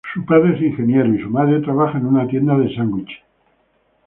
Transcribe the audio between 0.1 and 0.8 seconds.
Su padre es un